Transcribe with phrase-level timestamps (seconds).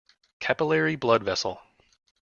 [0.39, 1.61] Capillary blood vessel.